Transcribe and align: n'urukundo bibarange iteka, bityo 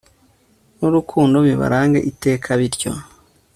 n'urukundo 0.77 1.35
bibarange 1.47 1.99
iteka, 2.11 2.47
bityo 2.59 2.91